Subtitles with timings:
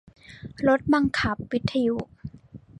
[0.67, 1.97] รถบังคับวิทยุ